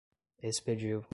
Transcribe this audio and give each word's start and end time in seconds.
expediu 0.41 1.05